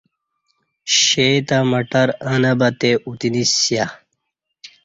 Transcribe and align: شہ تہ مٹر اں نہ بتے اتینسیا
شہ 0.97 1.27
تہ 1.47 1.57
مٹر 1.69 2.07
اں 2.27 2.37
نہ 2.43 2.51
بتے 2.59 2.91
اتینسیا 3.07 3.85